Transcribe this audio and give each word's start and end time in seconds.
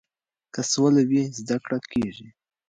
که 0.53 0.61
سوله 0.71 1.01
وي 1.09 1.23
زده 1.39 1.57
کړه 1.63 1.79
کیږي. 1.91 2.27